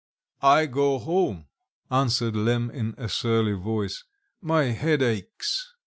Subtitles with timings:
[0.41, 1.45] "I go home,"
[1.91, 4.03] answered Lemm in a surly voice;
[4.41, 5.75] "my head aches."